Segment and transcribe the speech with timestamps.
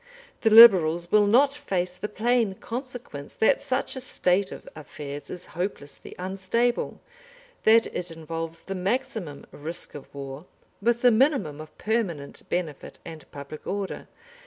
[0.41, 5.45] The Liberals will not face the plain consequence that such a state of affairs is
[5.53, 6.99] hopelessly unstable,
[7.65, 10.47] that it involves the maximum risk of war
[10.81, 14.07] with the minimum of permanent benefit and public order.